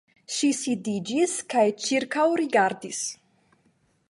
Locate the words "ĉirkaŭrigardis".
1.85-3.07